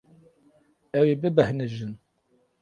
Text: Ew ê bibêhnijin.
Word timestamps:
Ew 0.99 1.03
ê 1.13 1.15
bibêhnijin. 1.21 1.93